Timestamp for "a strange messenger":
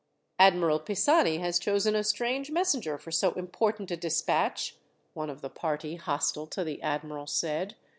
1.93-2.97